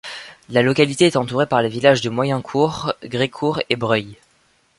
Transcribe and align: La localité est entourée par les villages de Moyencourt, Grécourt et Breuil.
La 0.49 0.63
localité 0.63 1.05
est 1.05 1.15
entourée 1.15 1.45
par 1.45 1.61
les 1.61 1.69
villages 1.69 2.01
de 2.01 2.09
Moyencourt, 2.09 2.91
Grécourt 3.03 3.61
et 3.69 3.75
Breuil. 3.75 4.15